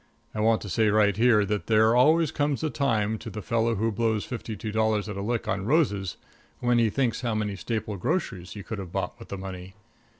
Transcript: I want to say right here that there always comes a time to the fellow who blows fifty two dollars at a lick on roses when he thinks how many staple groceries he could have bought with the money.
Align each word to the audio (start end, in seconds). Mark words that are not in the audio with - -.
I 0.33 0.39
want 0.39 0.61
to 0.61 0.69
say 0.69 0.87
right 0.89 1.15
here 1.15 1.45
that 1.45 1.67
there 1.67 1.95
always 1.95 2.31
comes 2.31 2.63
a 2.63 2.71
time 2.71 3.19
to 3.19 3.29
the 3.29 3.43
fellow 3.43 3.75
who 3.75 3.91
blows 3.91 4.25
fifty 4.25 4.55
two 4.55 4.71
dollars 4.71 5.07
at 5.07 5.15
a 5.15 5.21
lick 5.21 5.47
on 5.47 5.67
roses 5.67 6.17
when 6.59 6.79
he 6.79 6.89
thinks 6.89 7.21
how 7.21 7.35
many 7.35 7.55
staple 7.55 7.97
groceries 7.97 8.53
he 8.53 8.63
could 8.63 8.79
have 8.79 8.91
bought 8.91 9.19
with 9.19 9.27
the 9.27 9.37
money. 9.37 9.75